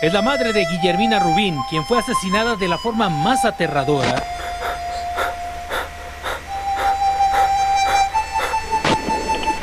[0.00, 4.22] Es la madre de Guillermina Rubín, quien fue asesinada de la forma más aterradora.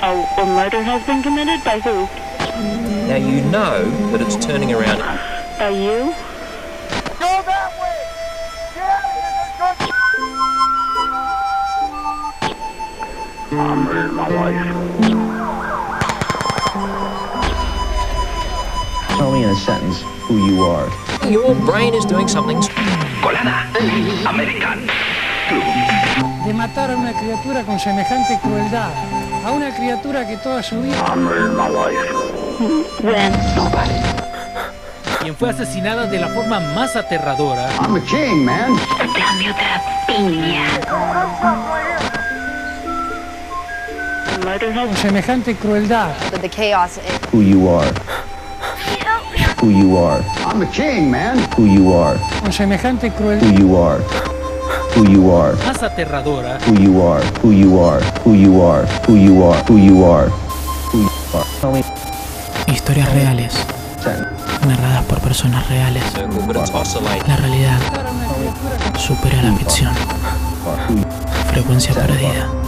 [0.02, 2.08] A, a murder has been committed by who?
[3.08, 5.00] Now you know that it's turning around.
[5.60, 6.14] By you?
[13.54, 14.66] I murdered my wife.
[19.18, 20.88] Tell me in a sentence who you are.
[21.30, 22.58] Your brain is doing something.
[23.22, 23.68] Colada.
[24.28, 24.88] American.
[25.50, 25.92] Club.
[26.46, 28.92] de matar a una criatura con semejante crueldad,
[29.46, 30.96] a una criatura que toda su vida...
[35.22, 37.70] Quien fue asesinada de la forma más aterradora.
[37.80, 38.76] I'm a king, man.
[38.98, 39.70] Cambio de
[40.08, 40.66] piña.
[44.74, 46.12] Con semejante crueldad.
[46.42, 47.00] the chaos
[47.32, 48.11] Who you are.
[49.62, 50.24] Who you are.
[50.46, 51.38] I'm a king, man.
[51.56, 52.18] Who you are.
[52.42, 53.60] Con semejante Who crueldad.
[53.60, 54.00] you are.
[54.96, 55.56] Who you are.
[55.66, 56.58] Más aterradora.
[56.68, 57.22] Who you are.
[57.44, 58.02] Who you are.
[58.26, 58.88] Who you are.
[59.08, 59.64] Who you are.
[59.70, 60.30] Who you are.
[60.92, 61.10] Who you
[61.74, 61.82] are.
[62.68, 63.54] Historias reales,
[64.68, 66.04] narradas por personas reales.
[67.28, 67.78] La realidad
[68.98, 69.94] supera la ficción.
[70.90, 72.61] Who Frecuencia perdida.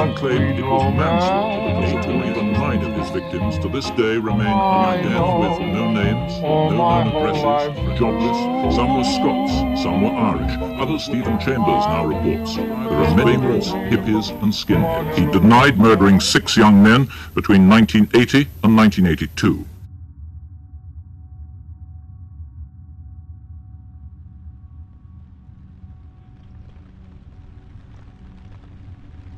[0.00, 4.16] But Nielsen claimed it was manslaughter or even nine of his victims to this day
[4.16, 8.74] remain unidentified with no names, no known addresses, jobless.
[8.76, 10.80] Some were Scots, some were Irish.
[10.80, 12.56] Others Stephen Chambers now reports.
[12.56, 15.18] There are many more hippies and skinheads.
[15.18, 19.66] He denied murdering six young men between 1980 and 1982.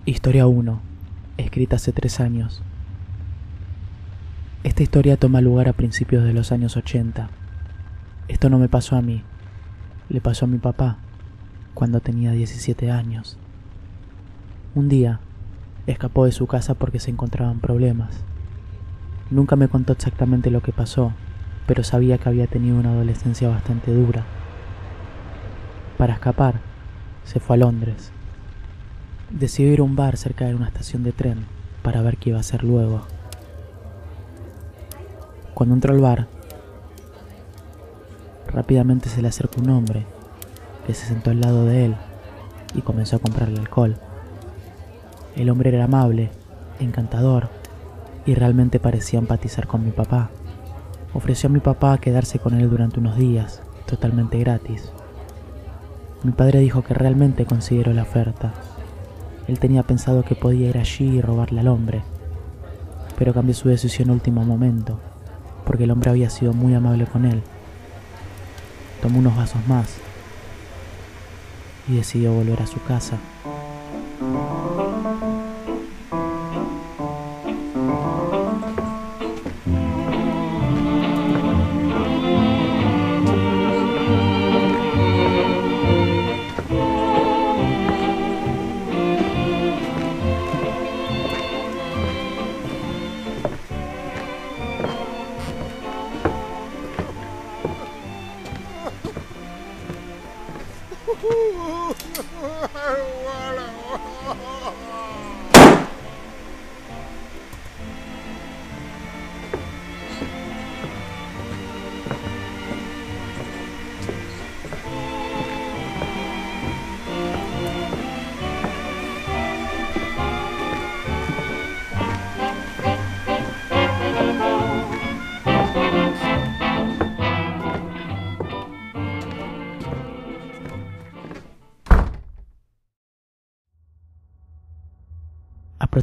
[0.05, 0.81] Historia 1,
[1.37, 2.61] escrita hace tres años.
[4.65, 7.31] Esta historia toma lugar a principios de los años 80.
[8.27, 9.23] Esto no me pasó a mí,
[10.09, 10.97] le pasó a mi papá
[11.73, 13.39] cuando tenía 17 años.
[14.75, 15.21] Un día,
[15.87, 18.25] escapó de su casa porque se encontraban problemas.
[19.31, 21.12] Nunca me contó exactamente lo que pasó,
[21.69, 24.25] pero sabía que había tenido una adolescencia bastante dura.
[25.97, 26.57] Para escapar,
[27.23, 28.11] se fue a Londres.
[29.32, 31.47] Decidió ir a un bar cerca de una estación de tren
[31.82, 33.00] para ver qué iba a hacer luego.
[35.54, 36.28] Cuando entró al bar,
[38.47, 40.04] rápidamente se le acercó un hombre
[40.87, 41.97] que se sentó al lado de él
[42.75, 43.97] y comenzó a comprarle alcohol.
[45.34, 46.28] El hombre era amable,
[46.78, 47.49] encantador
[48.26, 50.28] y realmente parecía empatizar con mi papá.
[51.14, 54.93] Ofreció a mi papá quedarse con él durante unos días, totalmente gratis.
[56.22, 58.53] Mi padre dijo que realmente consideró la oferta.
[59.49, 62.03] Él tenía pensado que podía ir allí y robarle al hombre,
[63.19, 64.99] pero cambió su decisión a último momento,
[65.65, 67.43] porque el hombre había sido muy amable con él.
[69.01, 69.97] Tomó unos vasos más
[71.89, 73.19] y decidió volver a su casa.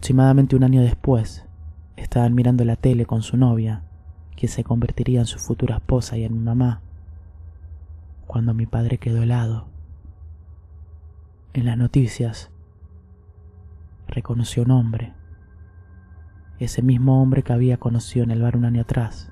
[0.09, 1.45] Aproximadamente un año después,
[1.95, 3.83] estaban mirando la tele con su novia,
[4.35, 6.81] quien se convertiría en su futura esposa y en mi mamá,
[8.25, 9.67] cuando mi padre quedó helado.
[11.53, 12.50] En las noticias,
[14.07, 15.13] reconoció un hombre,
[16.57, 19.31] ese mismo hombre que había conocido en el bar un año atrás.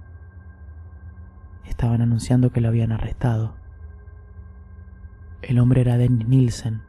[1.65, 3.55] Estaban anunciando que lo habían arrestado.
[5.41, 6.83] El hombre era Dennis Nielsen,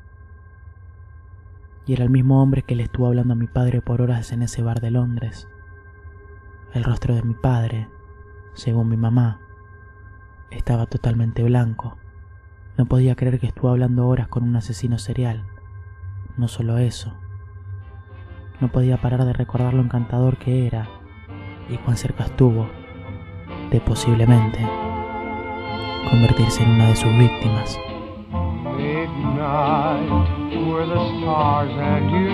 [1.88, 4.42] y era el mismo hombre que le estuvo hablando a mi padre por horas en
[4.42, 5.48] ese bar de Londres.
[6.74, 7.88] El rostro de mi padre,
[8.52, 9.40] según mi mamá,
[10.50, 11.96] estaba totalmente blanco.
[12.76, 15.46] No podía creer que estuvo hablando horas con un asesino serial.
[16.36, 17.14] No solo eso,
[18.60, 20.90] no podía parar de recordar lo encantador que era
[21.70, 22.68] y cuán cerca estuvo
[23.70, 24.58] de posiblemente
[26.10, 27.78] convertirse en una de sus víctimas.
[30.68, 32.28] Were the stars and you.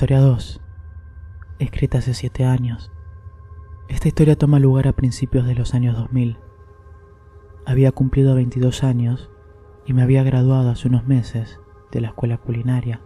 [0.07, 0.61] Historia 2.
[1.59, 2.93] Escrita hace 7 años.
[3.89, 6.37] Esta historia toma lugar a principios de los años 2000.
[7.65, 9.29] Había cumplido 22 años
[9.85, 11.59] y me había graduado hace unos meses
[11.91, 13.01] de la escuela culinaria.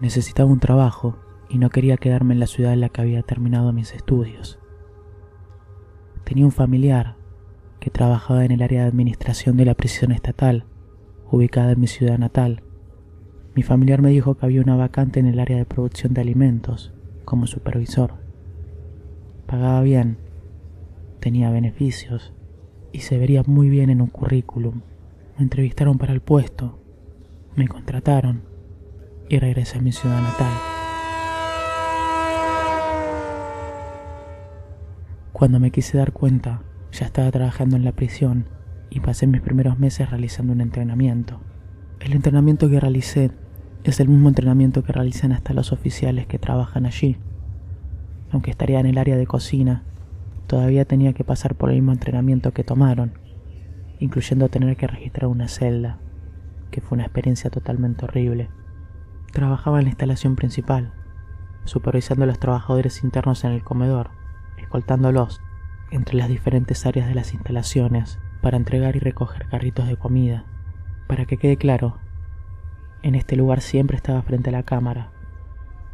[0.00, 1.18] Necesitaba un trabajo
[1.48, 4.58] y no quería quedarme en la ciudad en la que había terminado mis estudios.
[6.24, 7.14] Tenía un familiar
[7.78, 10.64] que trabajaba en el área de administración de la prisión estatal,
[11.30, 12.64] ubicada en mi ciudad natal.
[13.54, 16.92] Mi familiar me dijo que había una vacante en el área de producción de alimentos,
[17.24, 18.14] como supervisor.
[19.46, 20.18] Pagaba bien,
[21.18, 22.32] tenía beneficios
[22.92, 24.82] y se vería muy bien en un currículum.
[25.36, 26.78] Me entrevistaron para el puesto,
[27.56, 28.42] me contrataron
[29.28, 30.52] y regresé a mi ciudad natal.
[35.32, 36.62] Cuando me quise dar cuenta,
[36.92, 38.46] ya estaba trabajando en la prisión
[38.90, 41.40] y pasé mis primeros meses realizando un entrenamiento.
[42.00, 43.30] El entrenamiento que realicé
[43.84, 47.16] es el mismo entrenamiento que realizan hasta los oficiales que trabajan allí.
[48.30, 49.84] Aunque estaría en el área de cocina,
[50.46, 53.12] todavía tenía que pasar por el mismo entrenamiento que tomaron,
[53.98, 55.98] incluyendo tener que registrar una celda,
[56.70, 58.50] que fue una experiencia totalmente horrible.
[59.32, 60.92] Trabajaba en la instalación principal,
[61.64, 64.10] supervisando a los trabajadores internos en el comedor,
[64.58, 65.40] escoltándolos
[65.90, 70.44] entre las diferentes áreas de las instalaciones para entregar y recoger carritos de comida.
[71.06, 71.98] Para que quede claro,
[73.02, 75.10] en este lugar siempre estaba frente a la cámara.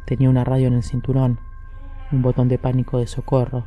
[0.05, 1.39] Tenía una radio en el cinturón,
[2.11, 3.65] un botón de pánico de socorro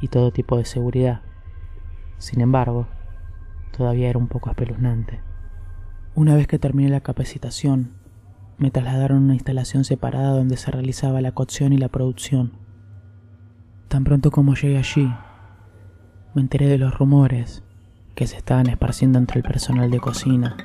[0.00, 1.22] y todo tipo de seguridad.
[2.18, 2.86] Sin embargo,
[3.76, 5.20] todavía era un poco espeluznante.
[6.14, 7.92] Una vez que terminé la capacitación,
[8.56, 12.52] me trasladaron a una instalación separada donde se realizaba la cocción y la producción.
[13.88, 15.12] Tan pronto como llegué allí,
[16.34, 17.62] me enteré de los rumores
[18.14, 20.56] que se estaban esparciendo entre el personal de cocina.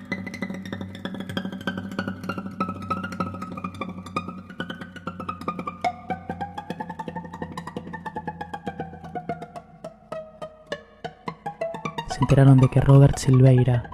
[12.21, 13.91] Enteraron de que Robert Silveira,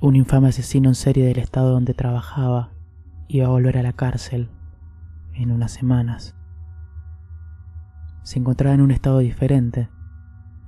[0.00, 2.72] un infame asesino en serie del estado donde trabajaba,
[3.28, 4.50] iba a volver a la cárcel
[5.32, 6.34] en unas semanas.
[8.24, 9.88] Se encontraba en un estado diferente,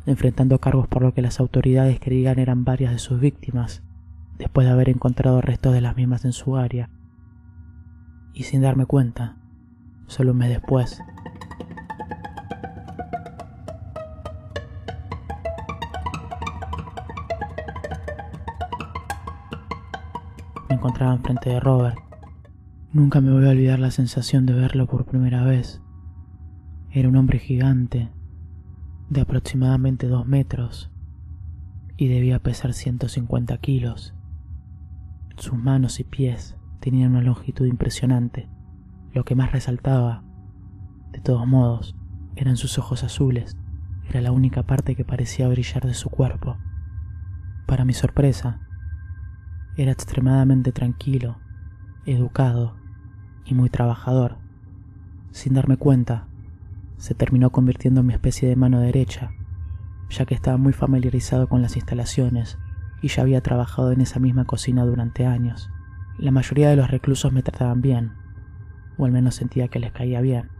[0.06, 3.82] enfrentando cargos por lo que las autoridades creían eran varias de sus víctimas,
[4.38, 6.88] después de haber encontrado restos de las mismas en su área.
[8.32, 9.38] Y sin darme cuenta,
[10.06, 11.02] solo un mes después,
[20.68, 21.98] me encontraba enfrente de Robert.
[22.92, 25.82] Nunca me voy a olvidar la sensación de verlo por primera vez.
[26.90, 28.10] Era un hombre gigante,
[29.10, 30.90] de aproximadamente dos metros,
[31.96, 34.14] y debía pesar 150 kilos.
[35.36, 38.48] Sus manos y pies tenían una longitud impresionante.
[39.12, 40.22] Lo que más resaltaba,
[41.12, 41.96] de todos modos,
[42.36, 43.56] eran sus ojos azules.
[44.08, 46.56] Era la única parte que parecía brillar de su cuerpo.
[47.66, 48.67] Para mi sorpresa,
[49.82, 51.38] era extremadamente tranquilo,
[52.04, 52.74] educado
[53.44, 54.38] y muy trabajador.
[55.30, 56.26] Sin darme cuenta,
[56.96, 59.30] se terminó convirtiendo en mi especie de mano derecha,
[60.10, 62.58] ya que estaba muy familiarizado con las instalaciones
[63.02, 65.70] y ya había trabajado en esa misma cocina durante años.
[66.18, 68.14] La mayoría de los reclusos me trataban bien,
[68.96, 70.50] o al menos sentía que les caía bien.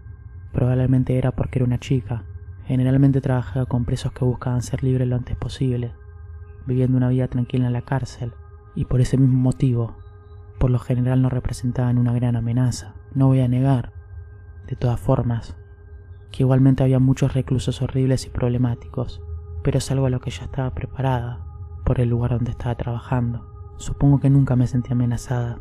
[0.53, 2.23] Probablemente era porque era una chica.
[2.67, 5.93] Generalmente trabajaba con presos que buscaban ser libres lo antes posible,
[6.69, 8.33] viviendo una vida tranquila en la cárcel,
[8.78, 9.97] y por ese mismo motivo,
[10.61, 12.94] por lo general no representaban una gran amenaza.
[13.12, 13.92] No voy a negar,
[14.68, 15.56] de todas formas,
[16.30, 19.20] que igualmente había muchos reclusos horribles y problemáticos,
[19.64, 21.44] pero es algo a lo que ya estaba preparada
[21.85, 23.75] por el lugar donde estaba trabajando.
[23.78, 25.58] Supongo que nunca me sentí amenazada,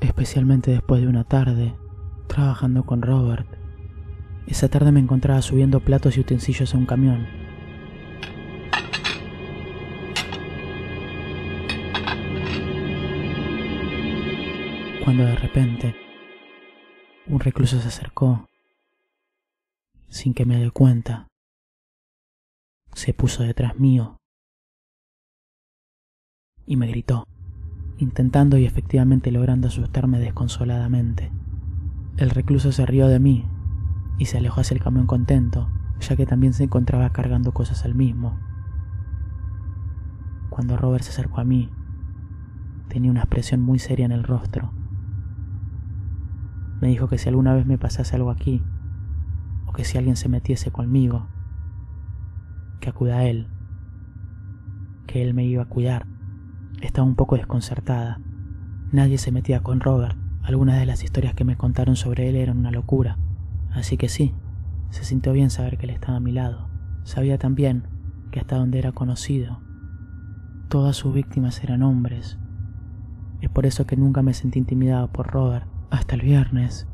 [0.00, 1.76] especialmente después de una tarde
[2.28, 3.46] trabajando con Robert.
[4.46, 7.26] Esa tarde me encontraba subiendo platos y utensilios a un camión.
[15.08, 15.96] Cuando de repente
[17.28, 18.46] un recluso se acercó,
[20.10, 21.28] sin que me dé cuenta.
[22.92, 24.18] Se puso detrás mío
[26.66, 27.24] y me gritó,
[27.96, 31.32] intentando y efectivamente logrando asustarme desconsoladamente.
[32.18, 33.46] El recluso se rió de mí
[34.18, 37.94] y se alejó hacia el camión contento, ya que también se encontraba cargando cosas al
[37.94, 38.38] mismo.
[40.50, 41.70] Cuando Robert se acercó a mí,
[42.88, 44.77] tenía una expresión muy seria en el rostro.
[46.80, 48.62] Me dijo que si alguna vez me pasase algo aquí,
[49.66, 51.26] o que si alguien se metiese conmigo,
[52.80, 53.48] que acuda a él,
[55.06, 56.06] que él me iba a cuidar.
[56.80, 58.20] Estaba un poco desconcertada.
[58.92, 60.16] Nadie se metía con Robert.
[60.42, 63.18] Algunas de las historias que me contaron sobre él eran una locura.
[63.72, 64.34] Así que sí,
[64.90, 66.68] se sintió bien saber que él estaba a mi lado.
[67.02, 67.84] Sabía también
[68.30, 69.60] que hasta donde era conocido,
[70.68, 72.38] todas sus víctimas eran hombres.
[73.40, 76.86] Es por eso que nunca me sentí intimidado por Robert hasta el viernes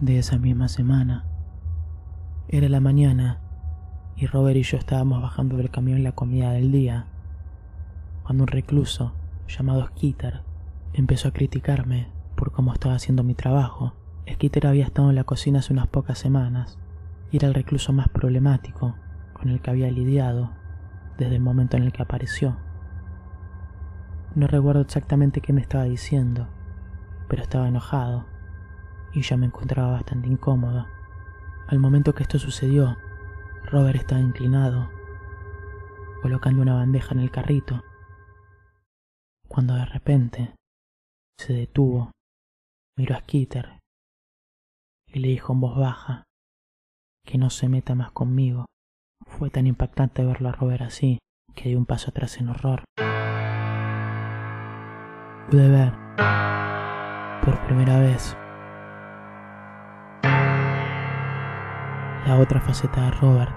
[0.00, 1.24] de esa misma semana.
[2.48, 3.40] Era la mañana
[4.16, 7.06] y Robert y yo estábamos bajando del camión la comida del día
[8.24, 9.12] cuando un recluso
[9.48, 10.42] llamado Skitter
[10.92, 13.94] empezó a criticarme por cómo estaba haciendo mi trabajo.
[14.30, 16.78] Skitter había estado en la cocina hace unas pocas semanas
[17.30, 18.94] y era el recluso más problemático
[19.32, 20.50] con el que había lidiado
[21.18, 22.56] desde el momento en el que apareció.
[24.34, 26.48] No recuerdo exactamente qué me estaba diciendo,
[27.32, 28.26] pero estaba enojado
[29.14, 30.86] y ya me encontraba bastante incómodo.
[31.66, 32.98] Al momento que esto sucedió,
[33.64, 34.90] Robert estaba inclinado,
[36.20, 37.82] colocando una bandeja en el carrito,
[39.48, 40.54] cuando de repente
[41.38, 42.10] se detuvo,
[42.98, 43.78] miró a Skitter
[45.06, 46.24] y le dijo en voz baja
[47.24, 48.66] que no se meta más conmigo.
[49.24, 51.18] Fue tan impactante verlo a Robert así
[51.54, 52.84] que di un paso atrás en horror.
[55.48, 55.92] Pude ver,
[57.44, 58.36] por primera vez,
[62.26, 63.52] la otra faceta de Robert.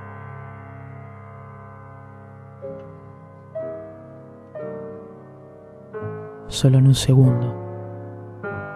[6.48, 7.54] Solo en un segundo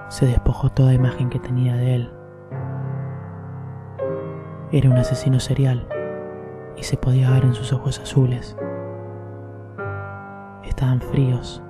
[0.09, 2.13] se despojó toda imagen que tenía de él.
[4.71, 5.87] Era un asesino serial
[6.77, 8.55] y se podía ver en sus ojos azules.
[10.63, 11.63] Estaban fríos,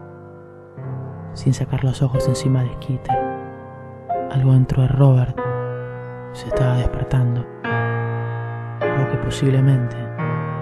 [1.34, 3.29] sin sacar los ojos encima de Skeeter.
[4.32, 5.36] Algo dentro de Robert
[6.34, 9.98] se estaba despertando, algo que posiblemente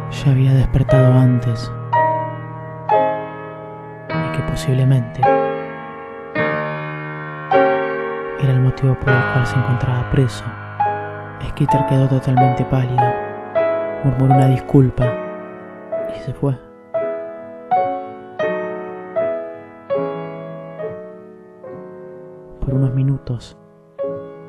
[0.09, 1.71] ya había despertado antes
[4.09, 5.21] y que posiblemente
[8.39, 10.45] era el motivo por el cual se encontraba preso.
[11.49, 13.03] Skeeter quedó totalmente pálido,
[14.03, 15.13] murmuró una disculpa
[16.15, 16.66] y se fue.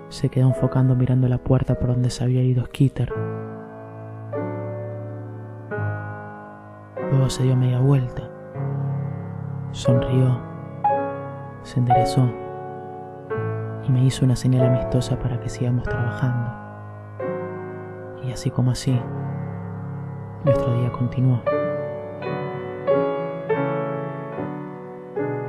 [0.08, 3.12] Se quedó enfocando mirando la puerta por donde se había ido Skeeter.
[7.10, 8.30] Luego se dio media vuelta,
[9.72, 10.38] sonrió,
[11.62, 12.30] se enderezó
[13.86, 16.52] y me hizo una señal amistosa para que sigamos trabajando.
[18.24, 19.00] Y así como así,
[20.44, 21.42] nuestro día continuó.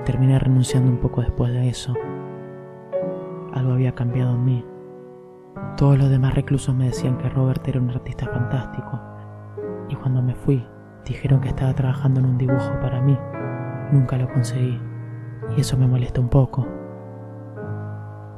[0.06, 1.94] Terminé renunciando un poco después de eso.
[3.60, 4.66] Algo había cambiado en mí.
[5.76, 8.98] Todos los demás reclusos me decían que Robert era un artista fantástico.
[9.90, 10.66] Y cuando me fui,
[11.06, 13.20] dijeron que estaba trabajando en un dibujo para mí.
[13.92, 14.80] Nunca lo conseguí.
[15.58, 16.66] Y eso me molesta un poco.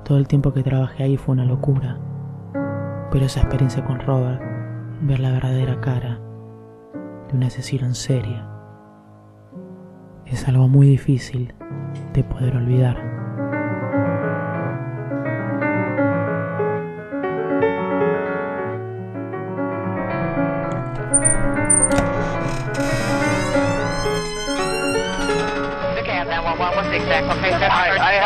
[0.03, 1.99] Todo el tiempo que trabajé ahí fue una locura.
[3.11, 4.41] Pero esa experiencia con Robert,
[5.01, 6.19] ver la verdadera cara
[7.29, 8.41] de un asesino en serie,
[10.25, 11.53] es algo muy difícil
[12.11, 13.10] de poder olvidar.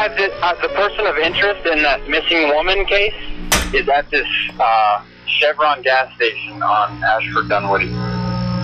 [0.05, 3.13] I, I have this, uh, the person of interest in that missing woman case
[3.73, 4.27] is at this
[4.59, 7.89] uh, Chevron gas station on Ashford Dunwoody.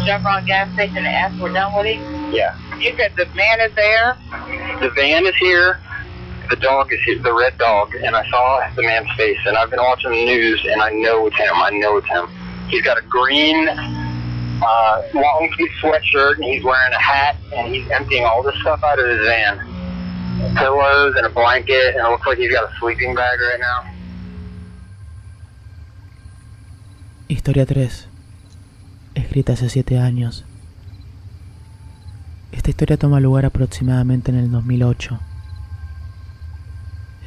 [0.05, 1.99] Chevron gas station at Ashford Dunwoody.
[2.35, 2.55] Yeah.
[2.77, 4.17] You said the man is there.
[4.81, 5.79] The van is here.
[6.49, 9.39] The dog is here, the red dog, and I saw the man's face.
[9.45, 11.55] And I've been watching the news, and I know it's him.
[11.55, 12.27] I know it's him.
[12.67, 17.89] He's got a green uh, long sleeve sweatshirt, and he's wearing a hat, and he's
[17.89, 19.70] emptying all this stuff out of his van.
[20.55, 23.83] Pillows and a blanket, and it looks like he's got a sleeping bag right now.
[27.27, 28.07] Historia 3.
[29.15, 30.45] Escrita hace 7 años.
[32.51, 35.19] Esta historia toma lugar aproximadamente en el 2008.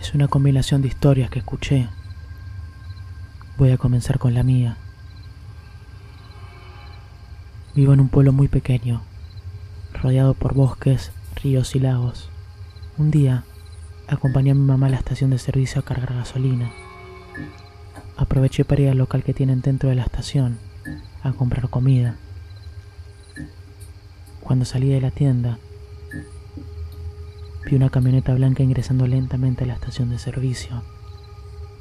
[0.00, 1.88] Es una combinación de historias que escuché.
[3.56, 4.76] Voy a comenzar con la mía.
[7.74, 9.02] Vivo en un pueblo muy pequeño,
[9.94, 11.10] rodeado por bosques,
[11.42, 12.30] ríos y lagos.
[12.96, 13.42] Un día,
[14.06, 16.70] acompañé a mi mamá a la estación de servicio a cargar gasolina.
[18.16, 20.58] Aproveché para ir al local que tienen dentro de la estación
[21.24, 22.14] a comprar comida.
[24.38, 25.58] Cuando salí de la tienda,
[27.66, 30.84] vi una camioneta blanca ingresando lentamente a la estación de servicio.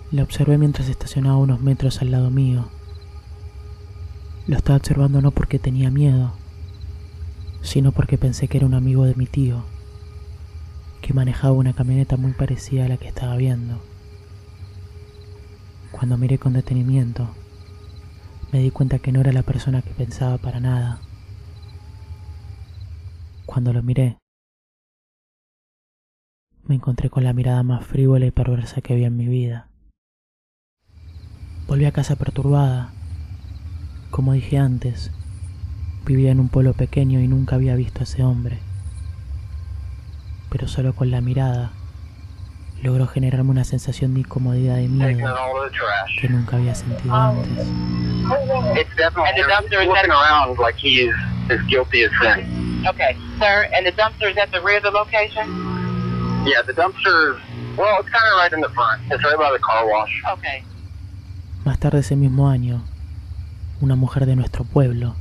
[0.10, 2.70] La observé mientras estacionaba unos metros al lado mío.
[4.48, 6.34] Lo estaba observando no porque tenía miedo,
[7.62, 9.64] sino porque pensé que era un amigo de mi tío,
[11.04, 13.84] que manejaba una camioneta muy parecida a la que estaba viendo.
[15.92, 17.30] Cuando miré con detenimiento,
[18.54, 21.02] me di cuenta que no era la persona que pensaba para nada.
[23.46, 24.18] Cuando lo miré,
[26.66, 29.68] me encontré con la mirada más frívola y perversa que había en mi vida.
[31.68, 32.94] Volví a casa perturbada.
[34.10, 35.12] Como dije antes,
[36.06, 38.73] vivía en un pueblo pequeño y nunca había visto a ese hombre.
[40.54, 41.72] Pero solo con la mirada
[42.84, 45.18] logró generarme una sensación de incomodidad y miedo
[46.22, 47.68] que nunca había sentido antes.
[48.78, 51.16] It's definitely and the dumpster is looking around like he is
[51.50, 52.86] as guilty as sin.
[52.88, 53.68] Okay, sir.
[53.74, 55.50] And the dumpster is at the rear of the location.
[56.46, 57.40] Yeah, the dumpster.
[57.76, 59.02] Well, it's kind of right in the front.
[59.10, 60.12] It's right by the car wash.
[60.34, 60.64] Okay.
[61.66, 62.84] Más tarde ese mismo año,
[63.82, 65.16] una mujer de nuestro pueblo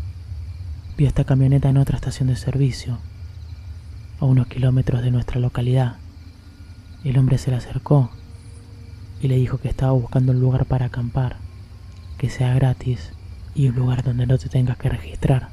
[0.98, 2.98] vio esta camioneta en otra estación de servicio,
[4.22, 5.96] a unos kilómetros de nuestra localidad.
[7.02, 8.08] El hombre se le acercó
[9.20, 11.38] y le dijo que estaba buscando un lugar para acampar,
[12.18, 13.10] que sea gratis
[13.52, 15.48] y un lugar donde no te tengas que registrar.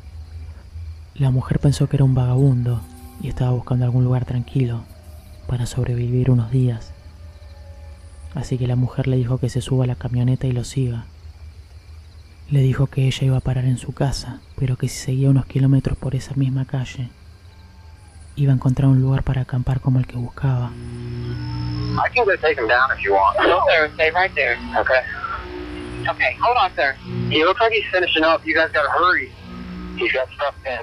[1.15, 2.81] La mujer pensó que era un vagabundo
[3.23, 4.83] y estaba buscando algún lugar tranquilo
[5.47, 6.93] para sobrevivir unos días.
[8.35, 11.05] Así que la mujer le dijo que se suba a la camioneta y lo siga.
[12.51, 15.47] Le dijo que ella iba a parar en su casa, pero que si seguía unos
[15.47, 17.09] kilómetros por esa misma calle,
[18.39, 20.71] iba a encontrar un lugar para acampar como el que buscaba.
[20.71, 23.37] I can go take him down if you want.
[23.39, 23.89] No, sir.
[23.95, 24.57] Stay right there.
[24.79, 25.01] Okay.
[26.07, 26.37] Okay.
[26.39, 26.95] Hold on, sir.
[27.29, 28.41] He looks like he's finishing up.
[28.45, 29.31] You guys gotta hurry.
[29.97, 30.79] He's got stuff in.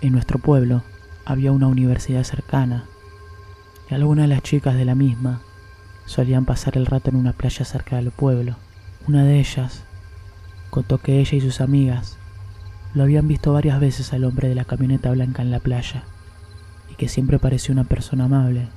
[0.00, 0.82] En nuestro pueblo
[1.24, 2.84] había una universidad cercana
[3.88, 5.40] y algunas de las chicas de la misma
[6.06, 8.56] solían pasar el rato en una playa cerca del pueblo.
[9.06, 9.84] Una de ellas
[10.70, 12.18] contó que ella y sus amigas
[12.94, 16.02] lo habían visto varias veces al hombre de la camioneta blanca en la playa
[16.94, 18.68] y que siempre parecía una persona amable.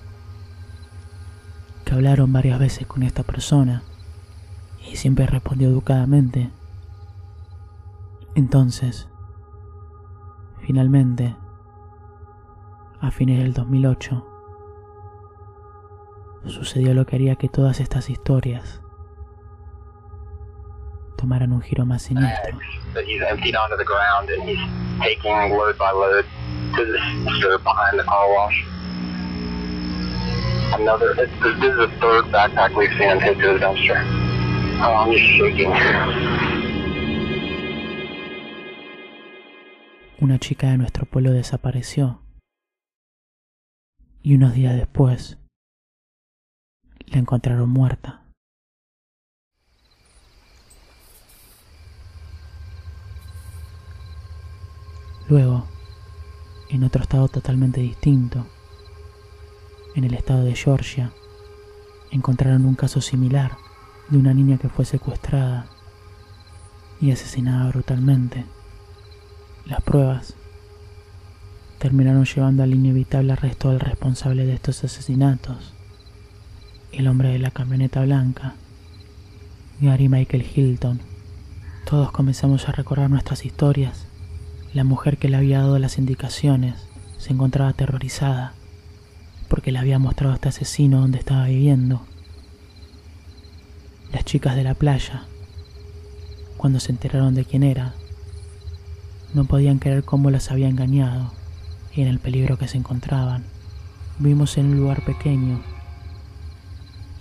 [1.85, 3.83] Que hablaron varias veces con esta persona
[4.91, 6.49] y siempre respondió educadamente.
[8.33, 9.07] Entonces,
[10.65, 11.35] finalmente,
[13.01, 14.25] a fines del 2008,
[16.47, 18.81] sucedió lo que haría que todas estas historias
[21.17, 22.57] tomaran un giro más siniestro.
[34.79, 34.97] Oh.
[40.19, 42.21] Una chica de nuestro pueblo desapareció
[44.21, 45.37] y unos días después
[47.07, 48.23] la encontraron muerta.
[55.29, 55.67] Luego,
[56.69, 58.45] en otro estado totalmente distinto,
[59.95, 61.11] en el estado de Georgia,
[62.11, 63.57] encontraron un caso similar
[64.09, 65.67] de una niña que fue secuestrada
[67.01, 68.45] y asesinada brutalmente.
[69.65, 70.35] Las pruebas
[71.79, 75.73] terminaron llevando al inevitable arresto del responsable de estos asesinatos,
[76.91, 78.55] el hombre de la camioneta blanca,
[79.79, 80.99] Gary Michael Hilton.
[81.85, 84.07] Todos comenzamos a recordar nuestras historias
[84.73, 86.75] la mujer que le había dado las indicaciones
[87.17, 88.53] se encontraba aterrorizada,
[89.47, 92.01] porque le había mostrado a este asesino donde estaba viviendo.
[94.11, 95.23] Las chicas de la playa,
[96.57, 97.93] cuando se enteraron de quién era,
[99.33, 101.31] no podían creer cómo las había engañado
[101.93, 103.43] y en el peligro que se encontraban.
[104.19, 105.61] Vimos en un lugar pequeño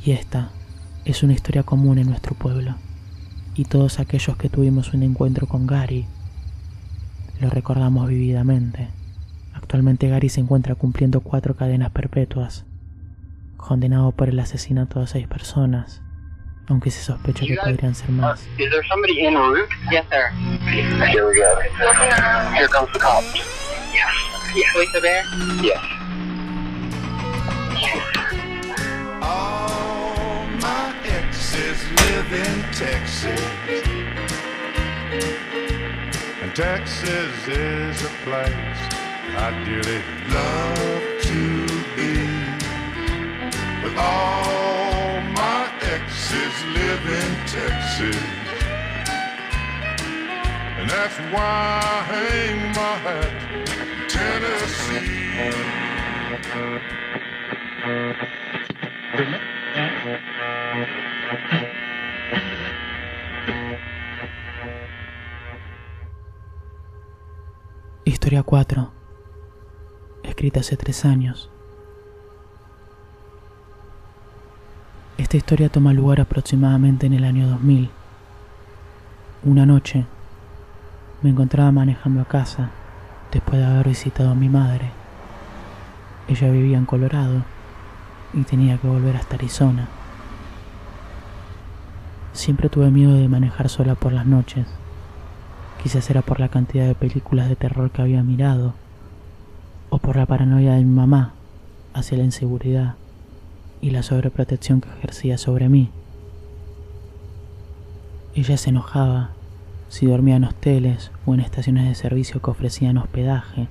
[0.04, 0.50] y esta
[1.04, 2.76] es una historia común en nuestro pueblo.
[3.54, 6.06] Y todos aquellos que tuvimos un encuentro con Gary
[7.40, 8.88] lo recordamos vividamente.
[9.54, 12.64] Actualmente Gary se encuentra cumpliendo cuatro cadenas perpetuas,
[13.56, 16.02] condenado por el asesinato de seis personas,
[16.68, 18.46] aunque se sospecha que podrían ser más.
[29.22, 33.66] All my exes live in Texas.
[36.56, 38.80] Texas is a place
[39.36, 40.00] I dearly
[40.32, 42.16] love to be.
[43.82, 48.16] But all my exes live in Texas.
[50.78, 55.36] And that's why I hang my hat in Tennessee.
[68.26, 68.90] Historia 4.
[70.24, 71.48] Escrita hace tres años.
[75.16, 77.88] Esta historia toma lugar aproximadamente en el año 2000.
[79.44, 80.06] Una noche
[81.22, 82.70] me encontraba manejando a casa
[83.30, 84.90] después de haber visitado a mi madre.
[86.26, 87.44] Ella vivía en Colorado
[88.34, 89.86] y tenía que volver hasta Arizona.
[92.32, 94.66] Siempre tuve miedo de manejar sola por las noches.
[95.82, 98.74] Quizás era por la cantidad de películas de terror que había mirado,
[99.90, 101.32] o por la paranoia de mi mamá
[101.94, 102.94] hacia la inseguridad
[103.80, 105.90] y la sobreprotección que ejercía sobre mí.
[108.34, 109.30] Ella se enojaba
[109.88, 113.68] si dormía en hosteles o en estaciones de servicio que ofrecían hospedaje,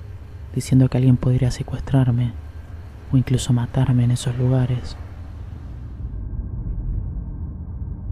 [0.53, 2.31] diciendo que alguien podría secuestrarme
[3.11, 4.97] o incluso matarme en esos lugares.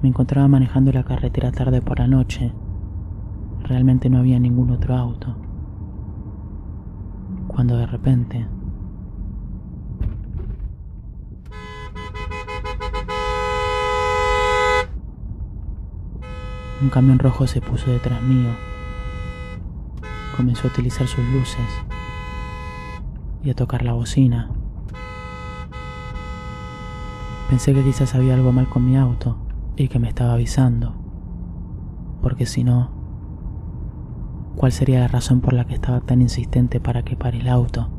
[0.01, 2.51] Me encontraba manejando la carretera tarde por la noche.
[3.63, 5.35] Realmente no había ningún otro auto.
[7.47, 8.45] Cuando de repente
[16.81, 18.49] un camión rojo se puso detrás mío.
[20.35, 21.67] Comenzó a utilizar sus luces
[23.43, 24.49] y a tocar la bocina.
[27.49, 29.37] Pensé que quizás había algo mal con mi auto
[29.77, 30.95] y que me estaba avisando.
[32.21, 33.02] Porque si no,
[34.55, 37.89] ¿cuál sería la razón por la que estaba tan insistente para que pare el auto?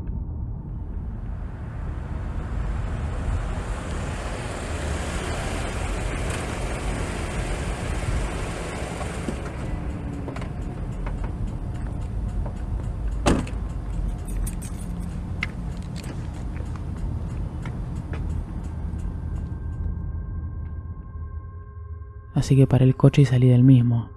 [22.33, 24.09] Así que paré el coche y salí del mismo.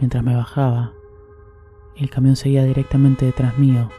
[0.00, 0.94] Mientras me bajaba,
[1.98, 3.90] el camión seguía directamente detrás mío.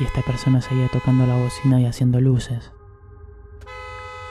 [0.00, 2.72] Y esta persona seguía tocando la bocina y haciendo luces.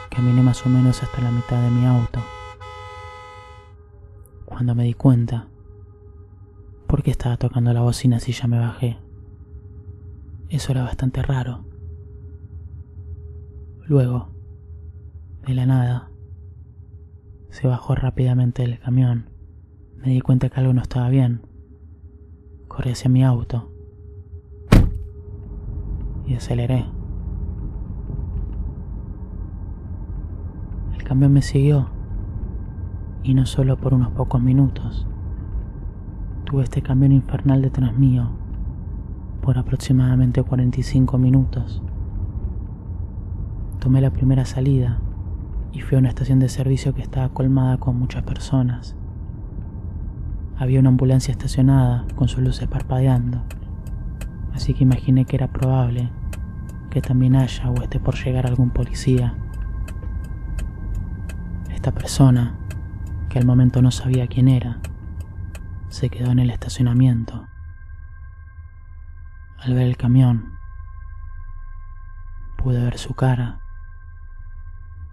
[0.10, 2.22] Caminé más o menos hasta la mitad de mi auto.
[4.46, 5.48] Cuando me di cuenta,
[6.88, 8.98] ¿por qué estaba tocando la bocina si ya me bajé?
[10.50, 11.66] Eso era bastante raro.
[13.88, 14.30] Luego,
[15.48, 16.12] de la nada,
[17.50, 19.35] se bajó rápidamente del camión.
[20.06, 21.42] Me di cuenta que algo no estaba bien.
[22.68, 23.72] Corrí hacia mi auto
[26.28, 26.86] y aceleré.
[30.94, 31.88] El camión me siguió
[33.24, 35.08] y no solo por unos pocos minutos.
[36.44, 38.30] Tuve este camión infernal detrás mío
[39.42, 41.82] por aproximadamente 45 minutos.
[43.80, 45.00] Tomé la primera salida
[45.72, 48.96] y fui a una estación de servicio que estaba colmada con muchas personas.
[50.58, 53.44] Había una ambulancia estacionada con sus luces parpadeando,
[54.54, 56.10] así que imaginé que era probable
[56.90, 59.36] que también haya o esté por llegar algún policía.
[61.70, 62.56] Esta persona,
[63.28, 64.80] que al momento no sabía quién era,
[65.90, 67.48] se quedó en el estacionamiento.
[69.58, 70.54] Al ver el camión,
[72.58, 73.60] pude ver su cara.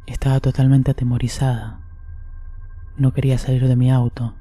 [0.06, 1.80] Estaba totalmente atemorizada.
[2.96, 4.36] No quería salir de mi auto.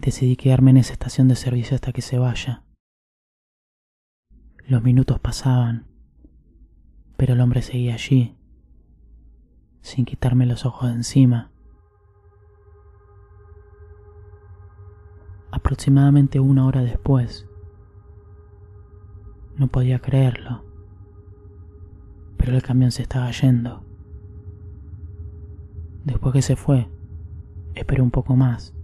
[0.00, 2.62] Decidí quedarme en esa estación de servicio hasta que se vaya.
[4.66, 5.86] Los minutos pasaban,
[7.16, 8.36] pero el hombre seguía allí,
[9.80, 11.50] sin quitarme los ojos de encima.
[15.50, 17.46] Aproximadamente una hora después,
[19.56, 20.64] no podía creerlo,
[22.36, 23.84] pero el camión se estaba yendo.
[26.04, 26.88] Después que se fue,
[27.74, 28.74] esperé un poco más,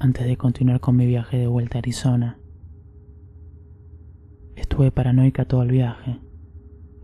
[0.00, 2.38] antes de continuar con mi viaje de vuelta a Arizona.
[4.56, 6.18] Estuve paranoica todo el viaje.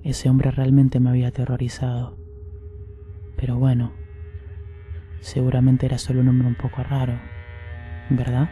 [0.02, 2.16] Ese hombre realmente me había aterrorizado.
[3.37, 3.92] Pero bueno,
[5.20, 7.20] seguramente era solo un hombre un poco raro,
[8.09, 8.48] ¿verdad?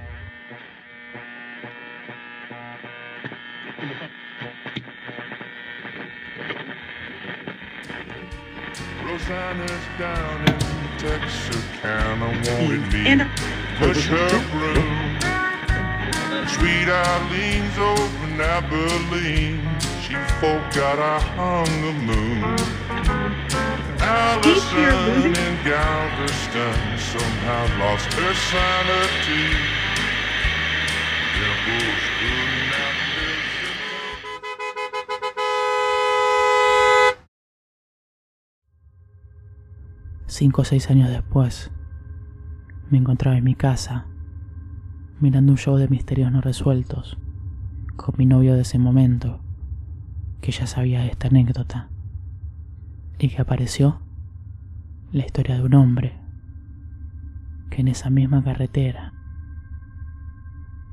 [9.07, 15.18] Rosanna's down in Texarkana, wanted me to push her broom.
[16.48, 19.60] Sweet Eileen's over in Abilene,
[20.02, 22.42] she forgot I hung the moon.
[24.00, 29.46] Allison in Galveston somehow lost her sanity.
[31.34, 32.54] Dimples couldn't
[40.26, 41.70] Cinco o seis años después,
[42.94, 44.07] me encontraba en mi casa,
[45.18, 47.18] mirando un show de misterios no resueltos,
[47.96, 49.40] con mi novio de ese momento,
[50.40, 51.88] que ya sabía esta anécdota,
[53.18, 54.00] y que apareció
[55.11, 56.20] la historia de un hombre
[57.68, 59.12] que en esa misma carretera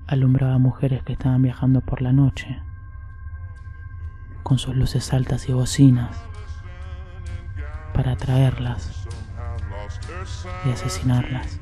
[0.07, 2.63] alumbraba a mujeres que estaban viajando por la noche,
[4.41, 6.19] con sus luces altas y bocinas,
[7.93, 9.07] para atraerlas
[10.65, 11.61] y asesinarlas.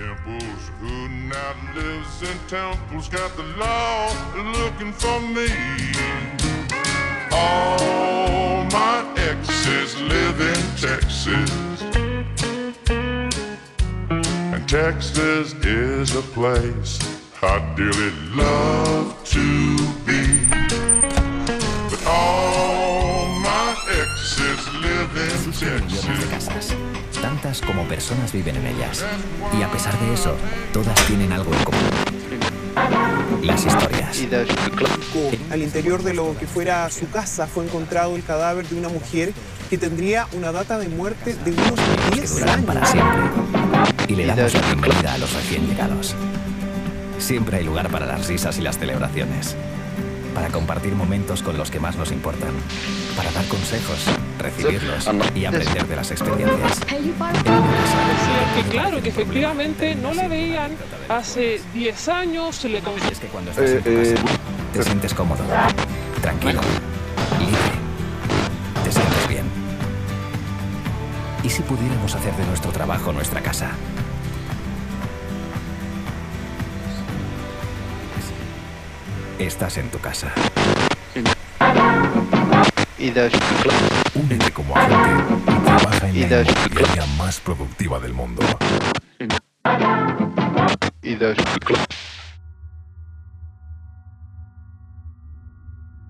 [0.00, 5.46] Dimples, who now lives in Temple's got the law looking for me.
[7.30, 11.82] All my exes live in Texas.
[14.08, 16.98] And Texas is a place
[17.42, 20.46] I dearly love to be.
[21.90, 27.09] But all my exes live in casas.
[27.20, 29.04] Tantas como personas viven en ellas.
[29.58, 30.36] Y a pesar de eso,
[30.72, 31.80] todas tienen algo en común.
[33.42, 34.18] Las historias.
[35.50, 39.32] Al interior de lo que fuera su casa fue encontrado el cadáver de una mujer
[39.68, 41.78] que tendría una data de muerte de unos
[42.12, 42.66] 10 Durarán años.
[42.66, 43.22] para siempre.
[44.08, 46.14] Y le damos la bienvenida a los recién llegados.
[47.18, 49.56] Siempre hay lugar para las risas y las celebraciones.
[50.34, 52.52] Para compartir momentos con los que más nos importan.
[53.16, 53.98] Para dar consejos,
[54.42, 56.80] recibirlos y aprender de las experiencias.
[58.54, 60.72] que claro, que efectivamente no la veían
[61.08, 64.24] hace 10 años, se le Es que cuando estás en tu casa,
[64.72, 65.44] te sientes cómodo,
[66.20, 66.60] tranquilo,
[67.38, 67.72] libre,
[68.84, 69.44] te sientes bien.
[71.42, 73.70] ¿Y si pudiéramos hacer de nuestro trabajo nuestra casa?
[79.38, 80.32] Estás en tu casa.
[84.22, 88.42] Únete como agente y trabaja en la inmobiliaria más productiva del mundo.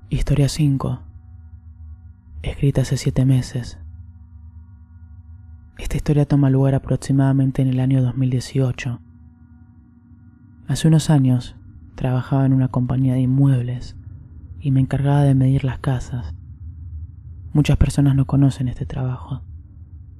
[0.08, 1.00] Historia 5.
[2.42, 3.78] Escrita hace siete meses.
[5.78, 9.00] Esta historia toma lugar aproximadamente en el año 2018.
[10.66, 11.54] Hace unos años
[11.94, 13.94] trabajaba en una compañía de inmuebles
[14.60, 16.34] y me encargaba de medir las casas.
[17.52, 19.42] Muchas personas no conocen este trabajo,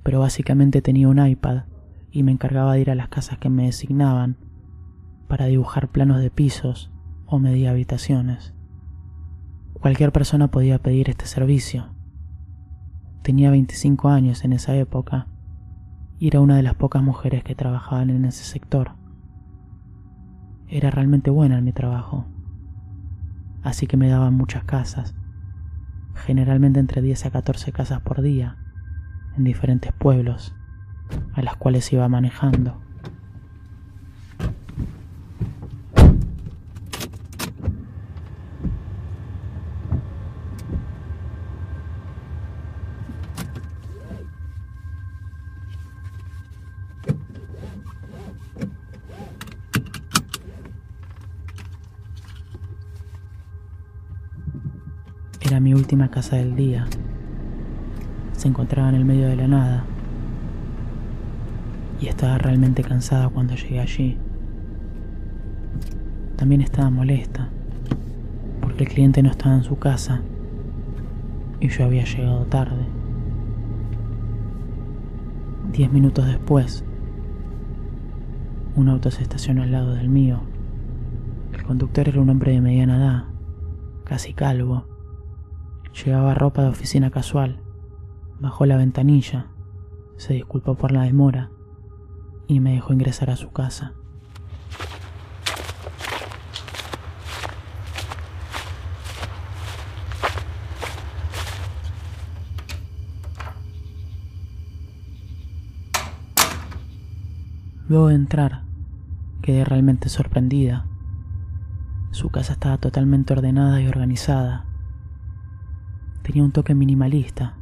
[0.03, 1.63] pero básicamente tenía un iPad
[2.11, 4.37] y me encargaba de ir a las casas que me designaban
[5.29, 6.91] para dibujar planos de pisos
[7.27, 8.53] o medir habitaciones.
[9.75, 11.95] Cualquier persona podía pedir este servicio.
[13.23, 15.29] Tenía 25 años en esa época
[16.19, 18.97] y era una de las pocas mujeres que trabajaban en ese sector.
[20.67, 22.27] Era realmente buena en mi trabajo,
[23.63, 25.15] así que me daban muchas casas,
[26.21, 28.57] generalmente entre 10 a 14 casas por día,
[29.37, 30.55] en diferentes pueblos,
[31.35, 32.81] a las cuales iba manejando.
[55.51, 56.87] Era mi última casa del día.
[58.37, 59.85] Se encontraba en el medio de la nada.
[62.01, 64.17] Y estaba realmente cansada cuando llegué allí.
[66.37, 67.49] También estaba molesta.
[68.81, 70.23] El cliente no estaba en su casa
[71.61, 72.87] y yo había llegado tarde.
[75.71, 76.83] Diez minutos después,
[78.77, 80.41] un auto se estacionó al lado del mío.
[81.53, 83.25] El conductor era un hombre de mediana edad,
[84.05, 84.90] casi calvo.
[85.93, 87.61] Llevaba ropa de oficina casual.
[88.39, 89.49] Bajó la ventanilla,
[90.17, 91.51] se disculpó por la demora
[92.47, 93.95] y me dejó ingresar a su casa.
[107.91, 108.63] Luego de entrar,
[109.43, 110.87] quedé realmente sorprendida.
[112.13, 114.70] Su casa estaba totalmente ordenada y organizada.
[116.23, 117.57] Tenía un toque minimalista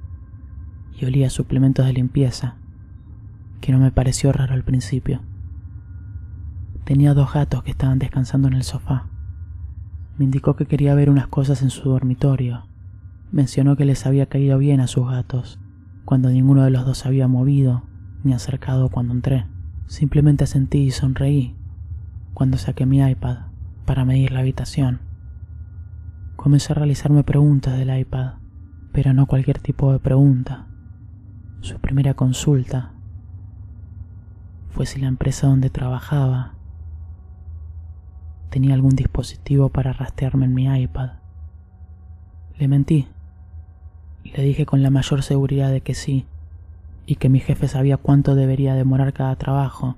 [0.98, 2.56] y olía a suplementos de limpieza,
[3.60, 5.20] que no me pareció raro al principio.
[6.84, 9.06] Tenía dos gatos que estaban descansando en el sofá.
[10.16, 12.66] Me indicó que quería ver unas cosas en su dormitorio.
[13.30, 15.60] Mencionó que les había caído bien a sus gatos,
[16.04, 17.82] cuando ninguno de los dos se había movido
[18.24, 19.46] ni acercado cuando entré.
[19.86, 21.54] Simplemente sentí y sonreí
[22.34, 23.38] cuando saqué mi iPad
[23.84, 25.00] para medir la habitación.
[26.36, 28.34] Comencé a realizarme preguntas del iPad,
[28.92, 30.66] pero no cualquier tipo de pregunta.
[31.60, 32.92] Su primera consulta
[34.70, 36.54] fue si la empresa donde trabajaba
[38.50, 41.10] tenía algún dispositivo para rastrearme en mi iPad.
[42.58, 43.08] Le mentí.
[44.24, 46.26] Le dije con la mayor seguridad de que sí,
[47.06, 49.96] y que mi jefe sabía cuánto debería demorar cada trabajo,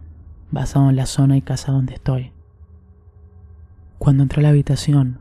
[0.52, 2.32] basado en la zona y casa donde estoy.
[3.98, 5.18] Cuando entré a la habitación,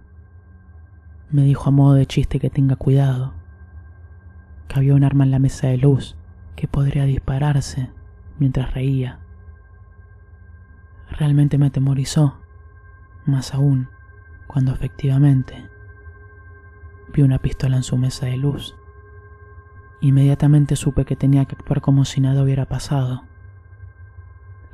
[1.31, 3.33] me dijo a modo de chiste que tenga cuidado,
[4.69, 6.15] que había un arma en la mesa de luz
[6.55, 7.91] que podría dispararse
[8.37, 9.19] mientras reía.
[11.09, 12.39] Realmente me atemorizó,
[13.25, 13.89] más aún
[14.47, 15.69] cuando efectivamente
[17.13, 18.75] vi una pistola en su mesa de luz.
[20.01, 23.23] Inmediatamente supe que tenía que actuar como si nada hubiera pasado.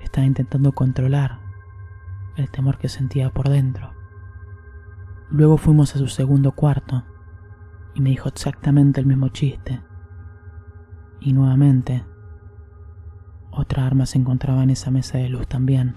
[0.01, 1.39] Estaba intentando controlar
[2.35, 3.93] el temor que sentía por dentro.
[5.29, 7.03] Luego fuimos a su segundo cuarto
[7.95, 9.81] y me dijo exactamente el mismo chiste.
[11.21, 12.05] Y nuevamente,
[13.51, 15.95] otra arma se encontraba en esa mesa de luz también.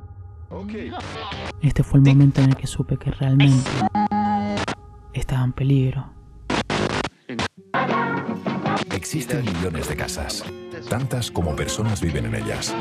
[1.60, 3.70] Este fue el momento en el que supe que realmente
[5.12, 6.14] estaba en peligro.
[8.94, 10.44] Existen millones de casas,
[10.88, 12.74] tantas como personas viven en ellas.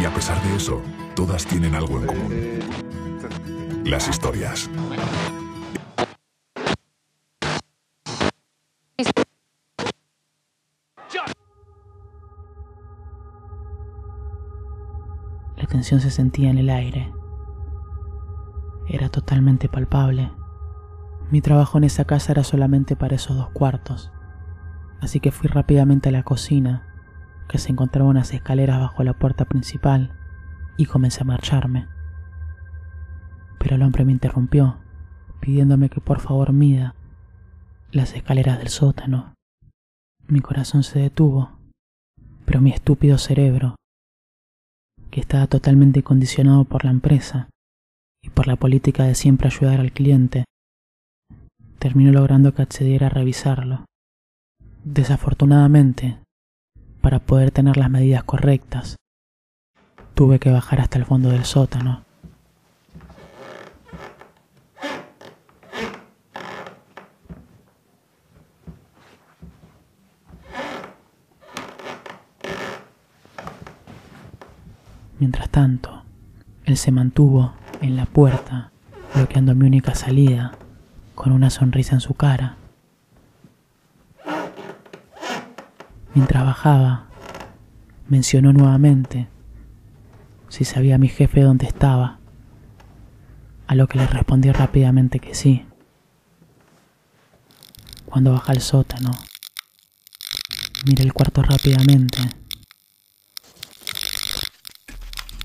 [0.00, 0.80] Y a pesar de eso,
[1.14, 2.32] todas tienen algo en común.
[3.84, 4.70] Las historias.
[15.62, 17.12] La tensión se sentía en el aire.
[18.88, 20.32] Era totalmente palpable.
[21.30, 24.10] Mi trabajo en esa casa era solamente para esos dos cuartos,
[25.00, 26.88] así que fui rápidamente a la cocina,
[27.48, 30.18] que se encontraba unas escaleras bajo la puerta principal,
[30.76, 31.86] y comencé a marcharme.
[33.60, 34.78] Pero el hombre me interrumpió,
[35.38, 36.96] pidiéndome que por favor mida
[37.92, 39.34] las escaleras del sótano.
[40.26, 41.52] Mi corazón se detuvo,
[42.46, 43.76] pero mi estúpido cerebro,
[45.12, 47.50] que estaba totalmente condicionado por la empresa
[48.24, 50.44] y por la política de siempre ayudar al cliente,
[51.78, 53.84] terminó logrando que accediera a revisarlo.
[54.84, 56.18] Desafortunadamente,
[57.02, 58.96] para poder tener las medidas correctas,
[60.14, 62.04] tuve que bajar hasta el fondo del sótano.
[75.22, 76.02] Mientras tanto,
[76.64, 78.72] él se mantuvo en la puerta,
[79.14, 80.50] bloqueando mi única salida,
[81.14, 82.56] con una sonrisa en su cara.
[86.12, 87.06] Mientras bajaba,
[88.08, 89.28] mencionó nuevamente
[90.48, 92.18] si sabía mi jefe dónde estaba,
[93.68, 95.64] a lo que le respondí rápidamente que sí.
[98.06, 99.12] Cuando baja al sótano,
[100.84, 102.41] miré el cuarto rápidamente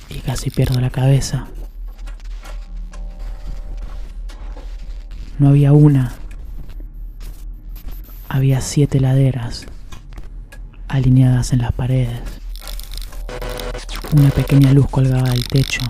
[0.10, 1.48] y casi pierdo la cabeza.
[5.40, 6.14] No había una,
[8.28, 9.68] había siete laderas
[10.88, 12.20] alineadas en las paredes.
[14.16, 15.82] Una pequeña luz colgaba del techo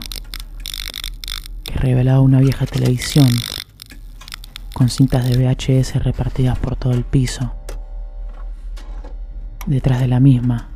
[1.63, 3.29] que revelaba una vieja televisión
[4.73, 7.53] con cintas de VHS repartidas por todo el piso.
[9.65, 10.69] Detrás de la misma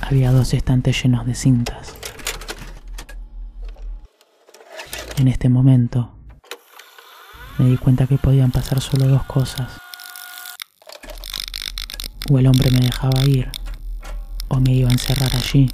[0.00, 1.95] había dos estantes llenos de cintas.
[5.18, 6.12] En este momento
[7.58, 9.78] me di cuenta que podían pasar solo dos cosas.
[12.30, 13.50] O el hombre me dejaba ir,
[14.48, 15.70] o me iba a encerrar allí.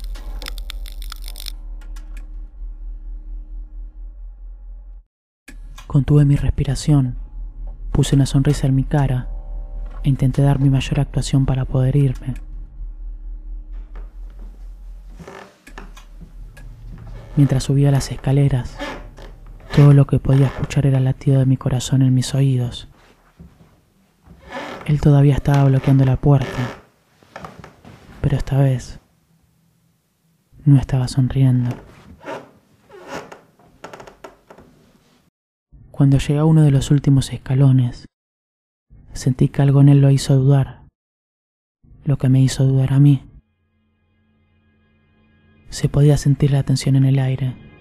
[5.88, 7.16] Contuve mi respiración,
[7.90, 9.28] puse una sonrisa en mi cara
[10.04, 12.34] e intenté dar mi mayor actuación para poder irme.
[17.34, 18.76] Mientras subía las escaleras,
[19.74, 22.88] todo lo que podía escuchar era el latido de mi corazón en mis oídos.
[24.86, 26.76] Él todavía estaba bloqueando la puerta,
[28.20, 29.00] pero esta vez
[30.64, 31.74] no estaba sonriendo.
[35.90, 38.06] Cuando llegué a uno de los últimos escalones,
[39.14, 40.82] sentí que algo en él lo hizo dudar,
[42.04, 43.22] lo que me hizo dudar a mí.
[45.70, 47.71] Se podía sentir la tensión en el aire.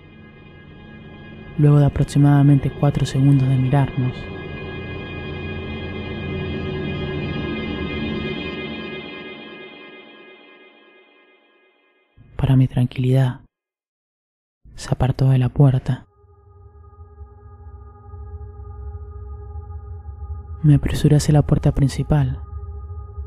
[1.58, 4.18] Luego de aproximadamente cuatro segundos de mirarnos,
[12.36, 13.41] para mi tranquilidad,
[14.74, 16.08] se apartó de la puerta.
[20.64, 22.41] Me apresuré hacia la puerta principal,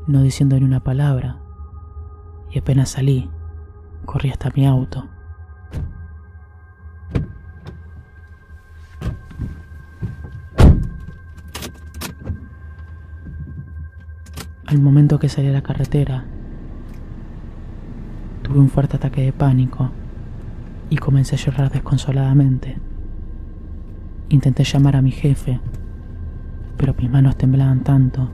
[0.07, 1.41] no diciendo ni una palabra,
[2.51, 3.29] y apenas salí,
[4.05, 5.14] corrí hasta mi auto.
[14.75, 16.25] Al momento que salí a la carretera,
[18.43, 19.89] tuve un fuerte ataque de pánico
[20.89, 22.77] y comencé a llorar desconsoladamente.
[24.27, 25.61] Intenté llamar a mi jefe,
[26.75, 28.31] pero mis manos temblaban tanto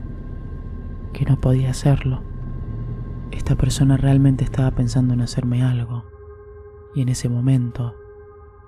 [1.12, 2.24] que no podía hacerlo.
[3.30, 6.06] Esta persona realmente estaba pensando en hacerme algo,
[6.96, 7.94] y en ese momento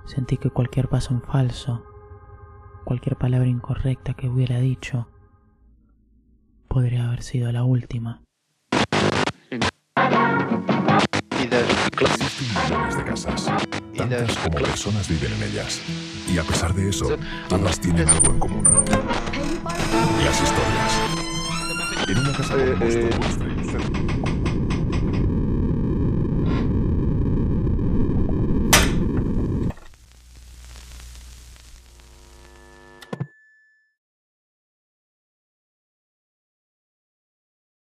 [0.05, 1.83] sentí que cualquier paso en falso,
[2.85, 5.09] cualquier palabra incorrecta que hubiera dicho,
[6.75, 8.21] podría haber sido la última.
[12.01, 13.47] Existen millones de casas,
[13.97, 15.81] tantas como personas viven en ellas.
[16.29, 17.17] Y a pesar de eso,
[17.49, 18.65] todas tienen algo en común.
[20.25, 20.93] Las historias.
[22.09, 24.44] En una casa como Boston Wall Street,